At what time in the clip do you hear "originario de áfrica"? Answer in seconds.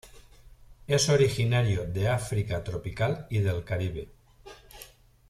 1.09-2.63